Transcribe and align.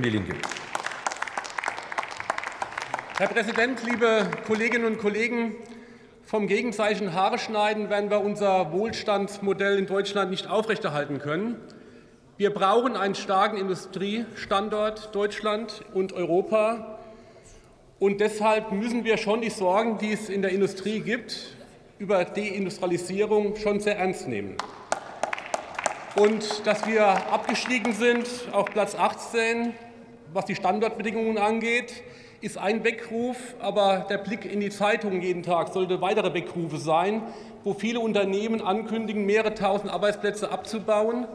Die 0.00 0.08
Linke. 0.08 0.32
Herr 3.18 3.28
Präsident, 3.28 3.82
liebe 3.84 4.26
Kolleginnen 4.46 4.86
und 4.86 4.98
Kollegen! 4.98 5.54
Vom 6.24 6.46
Gegenzeichen 6.46 7.12
Haare 7.12 7.38
schneiden 7.38 7.90
werden 7.90 8.08
wir 8.08 8.22
unser 8.22 8.72
Wohlstandsmodell 8.72 9.78
in 9.78 9.84
Deutschland 9.84 10.30
nicht 10.30 10.48
aufrechterhalten 10.48 11.18
können. 11.18 11.56
Wir 12.38 12.54
brauchen 12.54 12.96
einen 12.96 13.14
starken 13.14 13.58
Industriestandort 13.58 15.14
Deutschland 15.14 15.84
und 15.92 16.14
Europa. 16.14 16.98
Und 17.98 18.22
deshalb 18.22 18.72
müssen 18.72 19.04
wir 19.04 19.18
schon 19.18 19.42
die 19.42 19.50
Sorgen, 19.50 19.98
die 19.98 20.12
es 20.12 20.30
in 20.30 20.40
der 20.40 20.52
Industrie 20.52 21.00
gibt, 21.00 21.54
über 21.98 22.24
Deindustrialisierung 22.24 23.56
schon 23.56 23.78
sehr 23.78 23.98
ernst 23.98 24.26
nehmen. 24.26 24.56
Und 26.14 26.66
dass 26.66 26.86
wir 26.86 27.06
abgestiegen 27.32 27.94
sind 27.94 28.28
auf 28.52 28.66
Platz 28.66 28.94
18, 28.94 29.72
was 30.34 30.44
die 30.44 30.54
Standortbedingungen 30.54 31.38
angeht, 31.38 32.02
ist 32.42 32.58
ein 32.58 32.84
Weckruf, 32.84 33.36
aber 33.60 34.04
der 34.10 34.18
Blick 34.18 34.44
in 34.44 34.60
die 34.60 34.68
Zeitungen 34.68 35.22
jeden 35.22 35.42
Tag 35.42 35.72
sollte 35.72 36.02
weitere 36.02 36.34
Weckrufe 36.34 36.76
sein, 36.76 37.22
wo 37.64 37.72
viele 37.72 38.00
Unternehmen 38.00 38.60
ankündigen, 38.60 39.24
mehrere 39.24 39.54
tausend 39.54 39.90
Arbeitsplätze 39.90 40.50
abzubauen. 40.50 41.26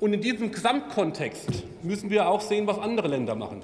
Und 0.00 0.14
in 0.14 0.20
diesem 0.20 0.50
Gesamtkontext 0.50 1.62
müssen 1.84 2.10
wir 2.10 2.28
auch 2.28 2.40
sehen, 2.40 2.66
was 2.66 2.80
andere 2.80 3.06
Länder 3.06 3.36
machen. 3.36 3.62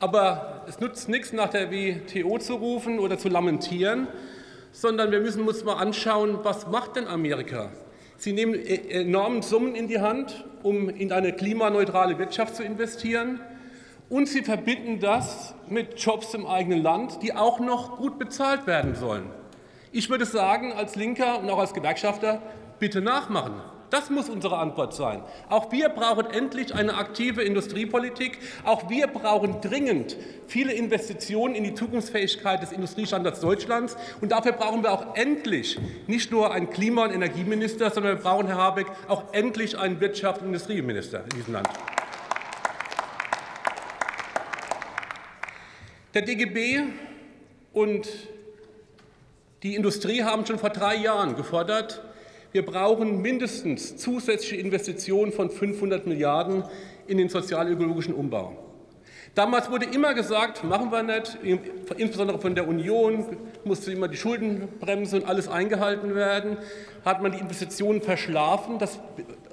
Aber 0.00 0.64
es 0.68 0.80
nützt 0.80 1.08
nichts, 1.08 1.32
nach 1.32 1.50
der 1.50 1.70
WTO 1.70 2.38
zu 2.38 2.54
rufen 2.54 2.98
oder 2.98 3.18
zu 3.18 3.28
lamentieren, 3.28 4.08
sondern 4.72 5.12
wir 5.12 5.20
müssen 5.20 5.46
uns 5.46 5.62
mal 5.62 5.74
anschauen, 5.74 6.40
was 6.42 6.66
macht 6.66 6.96
denn 6.96 7.06
Amerika? 7.06 7.70
Sie 8.18 8.32
nehmen 8.32 8.54
e-, 8.54 9.02
enorme 9.02 9.42
Summen 9.42 9.74
in 9.74 9.88
die 9.88 10.00
Hand, 10.00 10.44
um 10.62 10.88
in 10.88 11.12
eine 11.12 11.32
klimaneutrale 11.32 12.18
Wirtschaft 12.18 12.56
zu 12.56 12.62
investieren. 12.62 13.40
Und 14.08 14.28
sie 14.28 14.42
verbinden 14.42 15.00
das 15.00 15.54
mit 15.68 15.98
Jobs 15.98 16.32
im 16.34 16.46
eigenen 16.46 16.82
Land, 16.82 17.22
die 17.22 17.34
auch 17.34 17.58
noch 17.58 17.96
gut 17.96 18.18
bezahlt 18.18 18.66
werden 18.66 18.94
sollen. 18.94 19.30
Ich 19.90 20.10
würde 20.10 20.26
sagen, 20.26 20.72
als 20.72 20.94
Linker 20.94 21.40
und 21.40 21.50
auch 21.50 21.58
als 21.58 21.74
Gewerkschafter, 21.74 22.40
bitte 22.78 23.00
nachmachen. 23.00 23.54
Das 23.90 24.10
muss 24.10 24.28
unsere 24.28 24.58
Antwort 24.58 24.94
sein. 24.94 25.22
Auch 25.48 25.70
wir 25.70 25.88
brauchen 25.88 26.26
endlich 26.30 26.74
eine 26.74 26.94
aktive 26.94 27.42
Industriepolitik. 27.42 28.38
Auch 28.64 28.90
wir 28.90 29.06
brauchen 29.06 29.60
dringend 29.60 30.16
viele 30.48 30.72
Investitionen 30.72 31.54
in 31.54 31.62
die 31.62 31.74
Zukunftsfähigkeit 31.74 32.62
des 32.62 32.72
Industriestandorts 32.72 33.40
Deutschlands. 33.40 33.96
Und 34.20 34.32
dafür 34.32 34.52
brauchen 34.52 34.82
wir 34.82 34.92
auch 34.92 35.14
endlich 35.14 35.78
nicht 36.06 36.32
nur 36.32 36.52
einen 36.52 36.70
Klima- 36.70 37.04
und 37.04 37.12
Energieminister, 37.12 37.90
sondern 37.90 38.16
wir 38.16 38.22
brauchen, 38.22 38.46
Herr 38.48 38.56
Habeck, 38.56 38.86
auch 39.08 39.32
endlich 39.32 39.78
einen 39.78 40.00
Wirtschafts- 40.00 40.40
und 40.40 40.46
Industrieminister 40.46 41.22
in 41.22 41.30
diesem 41.30 41.54
Land. 41.54 41.68
Der 46.14 46.22
DGB 46.22 46.82
und 47.72 48.08
die 49.62 49.74
Industrie 49.74 50.22
haben 50.22 50.46
schon 50.46 50.58
vor 50.58 50.70
drei 50.70 50.96
Jahren 50.96 51.36
gefordert, 51.36 52.02
wir 52.52 52.64
brauchen 52.64 53.20
mindestens 53.20 53.96
zusätzliche 53.96 54.56
Investitionen 54.56 55.32
von 55.32 55.50
500 55.50 56.06
Milliarden 56.06 56.64
in 57.06 57.18
den 57.18 57.28
sozialökologischen 57.28 58.14
Umbau. 58.14 58.56
Damals 59.34 59.70
wurde 59.70 59.84
immer 59.84 60.14
gesagt, 60.14 60.64
machen 60.64 60.90
wir 60.90 61.02
nicht, 61.02 61.36
insbesondere 61.98 62.38
von 62.38 62.54
der 62.54 62.66
Union 62.66 63.36
musste 63.64 63.92
immer 63.92 64.08
die 64.08 64.16
Schuldenbremse 64.16 65.16
und 65.16 65.28
alles 65.28 65.46
eingehalten 65.46 66.14
werden, 66.14 66.56
hat 67.04 67.20
man 67.20 67.32
die 67.32 67.38
Investitionen 67.38 68.00
verschlafen, 68.00 68.78
das 68.78 68.98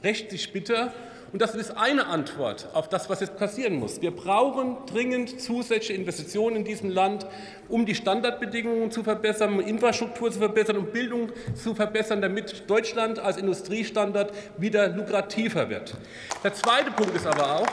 rächt 0.01 0.31
sich 0.31 0.53
bitter. 0.53 0.93
Und 1.33 1.41
das 1.41 1.55
ist 1.55 1.75
eine 1.75 2.05
Antwort 2.05 2.67
auf 2.73 2.89
das, 2.89 3.09
was 3.09 3.19
jetzt 3.19 3.37
passieren 3.37 3.79
muss. 3.79 4.03
Wir 4.03 4.11
brauchen 4.11 4.77
dringend 4.85 5.41
zusätzliche 5.41 5.99
Investitionen 5.99 6.57
in 6.57 6.63
diesem 6.63 6.91
Land, 6.91 7.25
um 7.69 7.87
die 7.87 7.95
Standardbedingungen 7.95 8.91
zu 8.91 9.03
verbessern, 9.03 9.55
um 9.55 9.59
Infrastruktur 9.59 10.31
zu 10.31 10.37
verbessern, 10.37 10.77
um 10.77 10.85
Bildung 10.91 11.31
zu 11.55 11.73
verbessern, 11.73 12.21
damit 12.21 12.69
Deutschland 12.69 13.17
als 13.17 13.37
Industriestandard 13.37 14.31
wieder 14.59 14.89
lukrativer 14.89 15.71
wird. 15.71 15.95
Der 16.43 16.53
zweite 16.53 16.91
Punkt 16.91 17.15
ist 17.15 17.25
aber 17.25 17.61
auch, 17.61 17.67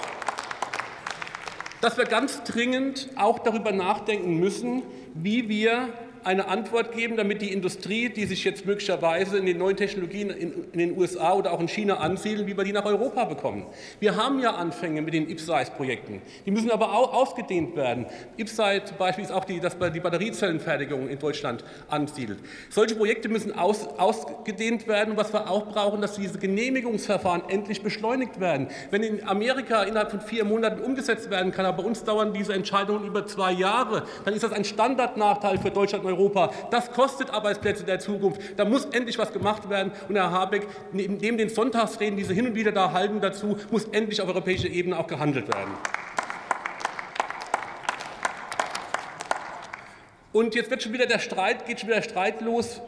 dass 1.83 1.99
wir 1.99 2.07
ganz 2.07 2.43
dringend 2.45 3.11
auch 3.17 3.41
darüber 3.41 3.73
nachdenken 3.73 4.39
müssen, 4.39 4.85
wie 5.13 5.51
wir 5.51 5.91
eine 6.25 6.49
Antwort 6.49 6.93
geben, 6.93 7.17
damit 7.17 7.43
die 7.43 7.53
Industrie, 7.53 8.09
die 8.09 8.25
sich 8.25 8.45
jetzt 8.45 8.67
möglicherweise 8.67 9.39
in 9.39 9.47
den 9.47 9.59
neuen 9.59 9.77
Technologien 9.77 10.31
in, 10.31 10.73
den 10.73 10.99
USA 10.99 11.35
oder 11.35 11.53
auch 11.53 11.61
in 11.61 11.69
China 11.69 11.99
ansiedelt, 11.99 12.47
wie 12.47 12.57
wir 12.57 12.65
die 12.65 12.73
nach 12.73 12.85
Europa 12.85 13.25
bekommen. 13.25 13.67
Wir 13.99 14.17
haben 14.17 14.41
ja 14.41 14.55
Anfänge 14.55 15.03
mit 15.03 15.15
den 15.15 15.29
IPSISE-Projekten. 15.29 16.21
Die 16.47 16.51
müssen 16.51 16.71
aber 16.71 16.93
auch 16.93 17.13
ausgedehnt 17.13 17.77
werden. 17.77 18.07
IPSISE 18.37 18.85
zum 18.85 18.97
Beispiel 18.97 19.25
ist 19.25 19.33
auch 19.33 19.45
die, 19.45 19.61
dass 19.61 19.77
die 19.79 20.01
Batteriezellenfertigung 20.01 21.09
in 21.09 21.19
Deutschland 21.19 21.65
ansiedelt. 21.89 22.39
Solche 22.69 22.95
Projekte 22.95 23.29
müssen 23.29 23.57
aus, 23.57 23.87
ausgedehnt 23.99 24.87
werden. 24.87 25.13
Und 25.13 25.17
was 25.17 25.33
wir 25.33 25.51
auch 25.51 25.67
brauchen, 25.67 26.01
dass 26.01 26.15
diese 26.15 26.39
Genehmigungsverfahren 26.39 27.43
endlich 27.49 27.83
beschleunigt 27.83 28.41
werden. 28.41 28.69
Wenn 28.91 29.03
in 29.03 29.27
Amerika 29.27 29.83
innerhalb 29.85 30.11
von 30.11 30.21
vier 30.21 30.45
Monaten 30.45 30.81
umgesetzt 30.81 31.31
werden 31.31 31.53
kann, 31.53 31.65
aber 31.65 31.83
bei 31.83 31.89
uns 31.89 32.05
dauern 32.05 32.33
diese 32.33 32.53
Entscheidungen 32.53 33.07
über 33.07 33.27
zwei 33.27 33.53
Jahre, 33.53 34.05
dann 34.25 34.35
ist 34.35 34.43
das 34.43 34.53
ein 34.53 34.65
Standardnachteil 34.65 35.59
für 35.59 35.71
Deutschland 35.71 36.05
Europa. 36.11 36.53
Das 36.71 36.93
kostet 36.93 37.31
Arbeitsplätze 37.31 37.85
der 37.85 37.99
Zukunft. 37.99 38.41
Da 38.57 38.65
muss 38.65 38.85
endlich 38.87 39.19
was 39.19 39.33
gemacht 39.33 39.69
werden. 39.71 39.93
Und 40.09 40.17
Herr 40.17 40.31
Habeck, 40.31 40.67
neben 40.93 41.39
den 41.39 41.49
Sonntagsreden, 41.49 42.17
die 42.17 42.25
Sie 42.25 42.35
hin 42.35 42.47
und 42.47 42.55
wieder 42.55 42.73
da 42.73 42.93
halten 42.93 43.21
dazu, 43.21 43.57
muss 43.71 43.85
endlich 43.85 44.21
auf 44.21 44.29
europäischer 44.29 44.69
Ebene 44.69 44.99
auch 44.99 45.07
gehandelt 45.07 45.49
werden. 45.49 45.73
Und 50.33 50.55
jetzt 50.55 50.71
wird 50.71 50.83
schon 50.83 50.93
wieder 50.93 51.07
der 51.07 51.19
Streit, 51.19 51.67
geht 51.67 51.81
schon 51.81 51.89
wieder 51.89 52.01
der 52.01 52.09
Streit 52.09 52.41
los 52.41 52.81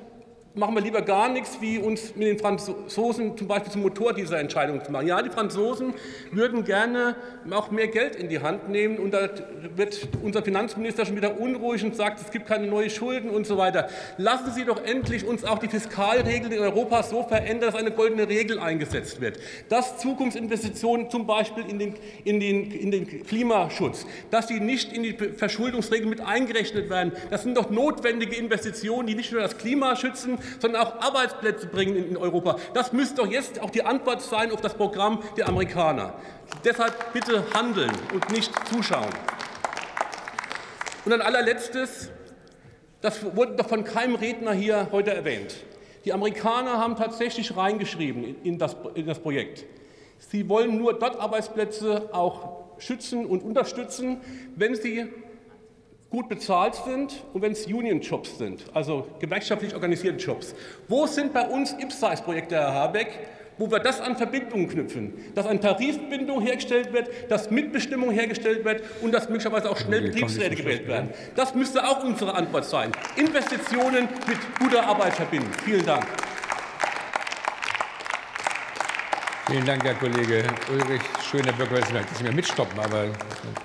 machen 0.54 0.74
wir 0.74 0.82
lieber 0.82 1.00
gar 1.02 1.28
nichts, 1.28 1.58
wie 1.60 1.78
uns 1.78 2.14
mit 2.14 2.28
den 2.28 2.38
Franzosen 2.38 3.36
zum 3.36 3.48
Beispiel 3.48 3.72
zum 3.72 3.82
Motor 3.82 4.12
dieser 4.12 4.38
Entscheidung 4.38 4.84
zu 4.84 4.92
machen. 4.92 5.06
Ja, 5.06 5.22
die 5.22 5.30
Franzosen 5.30 5.94
würden 6.30 6.64
gerne 6.64 7.16
auch 7.50 7.70
mehr 7.70 7.88
Geld 7.88 8.16
in 8.16 8.28
die 8.28 8.40
Hand 8.40 8.68
nehmen 8.68 8.98
und 8.98 9.12
da 9.12 9.28
wird 9.76 10.08
unser 10.22 10.42
Finanzminister 10.42 11.06
schon 11.06 11.16
wieder 11.16 11.40
unruhig 11.40 11.84
und 11.84 11.96
sagt, 11.96 12.20
es 12.20 12.30
gibt 12.30 12.46
keine 12.46 12.66
neuen 12.66 12.90
Schulden 12.90 13.30
und 13.30 13.46
so 13.46 13.56
weiter. 13.56 13.88
Lassen 14.18 14.52
Sie 14.52 14.64
doch 14.64 14.84
endlich 14.84 15.26
uns 15.26 15.44
auch 15.44 15.58
die 15.58 15.68
Fiskalregeln 15.68 16.52
in 16.52 16.60
Europa 16.60 17.02
so 17.02 17.22
verändern, 17.22 17.70
dass 17.72 17.74
eine 17.74 17.90
goldene 17.90 18.28
Regel 18.28 18.58
eingesetzt 18.58 19.20
wird. 19.20 19.38
Dass 19.68 19.98
Zukunftsinvestitionen 19.98 21.08
zum 21.08 21.26
Beispiel 21.26 21.64
in 21.66 21.78
den, 21.78 21.94
in 22.24 22.40
den, 22.40 22.70
in 22.70 22.90
den 22.90 23.24
Klimaschutz, 23.24 24.06
dass 24.30 24.48
sie 24.48 24.60
nicht 24.60 24.92
in 24.92 25.02
die 25.02 25.14
Verschuldungsregeln 25.14 26.10
mit 26.10 26.20
eingerechnet 26.20 26.90
werden, 26.90 27.12
das 27.30 27.42
sind 27.42 27.56
doch 27.56 27.70
notwendige 27.70 28.36
Investitionen, 28.36 29.06
die 29.06 29.14
nicht 29.14 29.32
nur 29.32 29.40
das 29.40 29.56
Klima 29.56 29.96
schützen, 29.96 30.38
sondern 30.60 30.82
auch 30.82 31.00
Arbeitsplätze 31.00 31.66
bringen 31.66 31.96
in 31.96 32.16
Europa. 32.16 32.56
Das 32.74 32.92
müsste 32.92 33.22
doch 33.22 33.26
jetzt 33.26 33.60
auch 33.60 33.70
die 33.70 33.84
Antwort 33.84 34.22
sein 34.22 34.52
auf 34.52 34.60
das 34.60 34.74
Programm 34.74 35.22
der 35.36 35.48
Amerikaner. 35.48 36.14
Deshalb 36.64 37.12
bitte 37.12 37.44
handeln 37.54 37.92
und 38.12 38.30
nicht 38.30 38.52
zuschauen. 38.68 39.10
Und 41.04 41.12
ein 41.12 41.20
allerletztes, 41.20 42.10
das 43.00 43.36
wurde 43.36 43.56
doch 43.56 43.68
von 43.68 43.84
keinem 43.84 44.14
Redner 44.14 44.52
hier 44.52 44.88
heute 44.92 45.12
erwähnt. 45.12 45.56
Die 46.04 46.12
Amerikaner 46.12 46.78
haben 46.78 46.96
tatsächlich 46.96 47.56
reingeschrieben 47.56 48.36
in 48.44 48.58
das, 48.58 48.76
in 48.94 49.06
das 49.06 49.18
Projekt. 49.18 49.64
Sie 50.18 50.48
wollen 50.48 50.78
nur 50.78 50.98
dort 50.98 51.18
Arbeitsplätze 51.18 52.10
auch 52.12 52.62
schützen 52.78 53.26
und 53.26 53.42
unterstützen, 53.42 54.20
wenn 54.56 54.74
sie 54.74 55.08
gut 56.12 56.28
bezahlt 56.28 56.74
sind 56.74 57.24
und 57.32 57.40
wenn 57.40 57.52
es 57.52 57.66
Union-Jobs 57.66 58.36
sind, 58.38 58.62
also 58.74 59.06
gewerkschaftlich 59.18 59.74
organisierte 59.74 60.22
Jobs. 60.22 60.54
Wo 60.86 61.06
sind 61.06 61.32
bei 61.32 61.48
uns 61.48 61.72
IPSISE-Projekte, 61.72 62.54
Herr 62.54 62.74
Habeck, 62.74 63.18
wo 63.56 63.70
wir 63.70 63.78
das 63.78 64.00
an 64.00 64.16
Verbindungen 64.16 64.68
knüpfen, 64.68 65.14
dass 65.34 65.46
eine 65.46 65.60
Tarifbindung 65.60 66.42
hergestellt 66.42 66.92
wird, 66.92 67.08
dass 67.30 67.50
Mitbestimmung 67.50 68.10
hergestellt 68.10 68.64
wird 68.64 68.82
und 69.00 69.12
dass 69.12 69.28
möglicherweise 69.28 69.70
auch 69.70 69.76
schnell 69.78 70.02
Betriebsräte 70.02 70.56
gewählt 70.56 70.86
werden. 70.86 71.10
Das 71.34 71.54
müsste 71.54 71.82
auch 71.86 72.04
unsere 72.04 72.34
Antwort 72.34 72.66
sein. 72.66 72.92
Investitionen 73.16 74.08
mit 74.28 74.38
guter 74.58 74.84
Arbeit 74.86 75.14
verbinden. 75.14 75.50
Vielen 75.64 75.84
Dank. 75.84 76.04
Vielen 79.52 79.66
Dank, 79.66 79.84
Herr 79.84 79.92
Kollege 79.92 80.44
Ulrich. 80.72 81.02
Schön, 81.30 81.44
Herr 81.44 81.52
Bürgermeister, 81.52 82.00
dass 82.00 82.16
Sie 82.16 82.24
mir 82.24 82.32
mitstoppen, 82.32 82.80
aber 82.80 83.04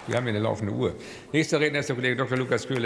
wir 0.05 0.17
haben 0.17 0.25
ja 0.25 0.31
eine 0.31 0.39
laufende 0.39 0.73
Uhr. 0.73 0.93
Nächster 1.31 1.61
Redner 1.61 1.79
ist 1.79 1.87
der 1.87 1.95
Kollege 1.95 2.17
Dr. 2.17 2.37
Lukas 2.37 2.67
Köhler. 2.67 2.75